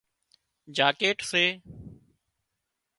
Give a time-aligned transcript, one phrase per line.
[0.77, 1.45] جاڪيٽ سي